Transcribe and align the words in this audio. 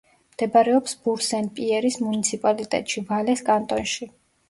მდებარეობს 0.35 0.95
ბურ-სენ-პიერის 1.03 2.01
მუნიციპალიტეტში, 2.07 3.07
ვალეს 3.15 3.49
კანტონში. 3.55 4.15